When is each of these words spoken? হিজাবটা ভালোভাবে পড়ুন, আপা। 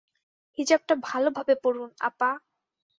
হিজাবটা 0.57 0.93
ভালোভাবে 1.03 1.53
পড়ুন, 1.63 1.89
আপা। 1.99 2.29